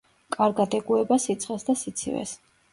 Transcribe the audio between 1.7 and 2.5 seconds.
და სიცივეს.